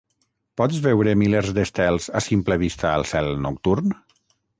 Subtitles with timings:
[0.59, 3.95] Pots veure milers d'estels a simple vista al cel nocturn?